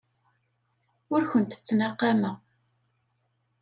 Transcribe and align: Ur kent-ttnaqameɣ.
Ur 1.13 1.21
kent-ttnaqameɣ. 1.31 2.37